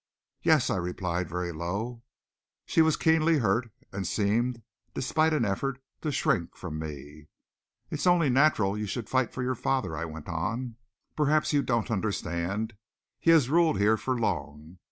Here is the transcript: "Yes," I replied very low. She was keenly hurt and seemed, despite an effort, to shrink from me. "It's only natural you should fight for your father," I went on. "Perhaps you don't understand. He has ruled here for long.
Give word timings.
"Yes," 0.41 0.71
I 0.71 0.77
replied 0.77 1.29
very 1.29 1.51
low. 1.51 2.01
She 2.65 2.81
was 2.81 2.97
keenly 2.97 3.37
hurt 3.37 3.71
and 3.91 4.07
seemed, 4.07 4.63
despite 4.95 5.31
an 5.31 5.45
effort, 5.45 5.79
to 6.01 6.11
shrink 6.11 6.55
from 6.55 6.79
me. 6.79 7.27
"It's 7.91 8.07
only 8.07 8.27
natural 8.31 8.75
you 8.75 8.87
should 8.87 9.09
fight 9.09 9.31
for 9.31 9.43
your 9.43 9.53
father," 9.53 9.95
I 9.95 10.05
went 10.05 10.27
on. 10.27 10.77
"Perhaps 11.15 11.53
you 11.53 11.61
don't 11.61 11.91
understand. 11.91 12.73
He 13.19 13.29
has 13.29 13.51
ruled 13.51 13.77
here 13.77 13.95
for 13.95 14.17
long. 14.19 14.79